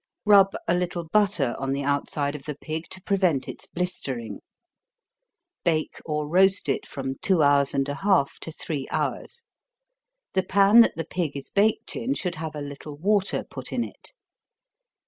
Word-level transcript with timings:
Rub 0.25 0.55
a 0.67 0.73
little 0.73 1.03
butter 1.03 1.55
on 1.59 1.73
the 1.73 1.83
outside 1.83 2.35
of 2.35 2.45
the 2.45 2.55
pig, 2.55 2.85
to 2.89 3.03
prevent 3.03 3.47
its 3.47 3.67
blistering. 3.67 4.39
Bake 5.63 5.97
or 6.05 6.27
roast 6.27 6.69
it 6.69 6.87
from 6.87 7.17
two 7.21 7.43
hours 7.43 7.75
and 7.75 7.87
a 7.87 7.93
half, 7.93 8.39
to 8.39 8.51
three 8.51 8.87
hours. 8.89 9.43
The 10.33 10.41
pan 10.41 10.79
that 10.79 10.95
the 10.95 11.05
pig 11.05 11.37
is 11.37 11.51
baked 11.51 11.95
in 11.95 12.15
should 12.15 12.33
have 12.41 12.55
a 12.55 12.61
little 12.61 12.97
water 12.97 13.43
put 13.43 13.71
in 13.71 13.83
it. 13.83 14.11